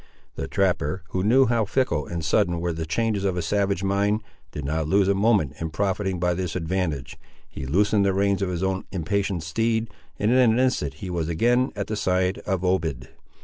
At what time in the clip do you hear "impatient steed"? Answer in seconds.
8.91-9.91